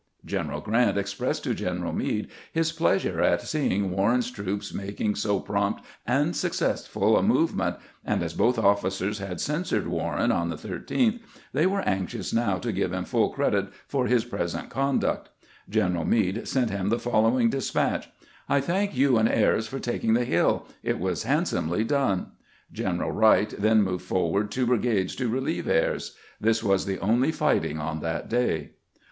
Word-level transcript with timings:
General 0.25 0.61
Grant 0.61 0.97
expressed 0.97 1.43
to 1.43 1.53
General 1.53 1.93
Meade 1.93 2.27
bis 2.55 2.71
pleasure 2.71 3.21
at 3.21 3.39
seeing 3.43 3.91
War 3.91 4.09
ren's 4.09 4.31
troops 4.31 4.73
making 4.73 5.13
so 5.13 5.39
prompt 5.39 5.81
and 6.07 6.35
successful 6.35 7.15
a 7.17 7.21
move 7.21 7.55
ment, 7.55 7.75
and 8.03 8.23
as 8.23 8.33
botb 8.33 8.55
of6.eers 8.55 9.19
bad 9.19 9.39
censured 9.39 9.85
Warren 9.87 10.31
on 10.31 10.49
tbe 10.49 10.87
13tb, 10.87 11.19
tbey 11.53 11.65
were 11.67 11.81
anxious 11.81 12.33
now 12.33 12.57
to 12.57 12.71
give 12.71 12.89
bim 12.89 13.05
full 13.05 13.29
credit 13.29 13.67
for 13.87 14.07
bis 14.07 14.25
present 14.25 14.69
conduct. 14.71 15.29
General 15.69 16.03
Meade 16.05 16.47
sent 16.47 16.71
bim 16.71 16.89
tbe 16.89 16.99
fol 16.99 17.21
lowing 17.21 17.51
despatch:" 17.51 18.09
I 18.49 18.59
tbank 18.59 18.95
you 18.95 19.19
and 19.19 19.29
Ayres 19.29 19.67
for 19.67 19.77
taking 19.77 20.15
tbe 20.15 20.29
bill. 20.31 20.65
It 20.81 20.97
was 20.99 21.21
handsomely 21.25 21.83
done." 21.83 22.31
General 22.73 23.11
Wright 23.11 23.53
then 23.55 23.83
moved 23.83 24.05
forward 24.05 24.49
two 24.49 24.65
brigades 24.65 25.15
to 25.17 25.29
relieve 25.29 25.67
Ayres. 25.69 26.15
This 26.39 26.63
was 26.63 26.87
the 26.87 26.97
only 27.01 27.31
fighting 27.31 27.77
on 27.77 27.99
that 27.99 28.29
day. 28.31 28.71